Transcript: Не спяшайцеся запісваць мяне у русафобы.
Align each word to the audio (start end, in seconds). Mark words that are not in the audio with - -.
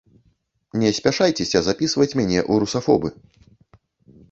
Не 0.83 0.89
спяшайцеся 0.99 1.61
запісваць 1.69 2.09
мяне 2.23 2.39
у 2.55 2.59
русафобы. 2.63 3.15